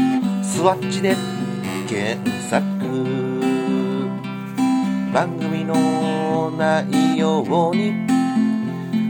[0.43, 1.15] スワッチで
[1.89, 2.61] 検索。
[5.11, 7.93] 番組の内容に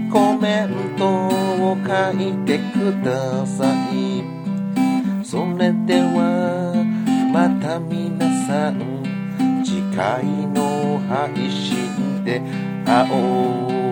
[0.09, 4.23] コメントを書いてください。
[5.25, 6.36] それでは
[7.37, 9.03] また皆さん
[9.63, 12.41] 次回の配信で
[12.83, 13.86] 会おう。